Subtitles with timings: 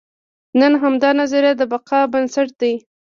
[0.59, 2.73] نن همدا نظریه د بقا بنسټ دی.